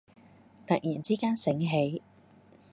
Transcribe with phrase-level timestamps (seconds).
[0.65, 2.01] 突然之間醒起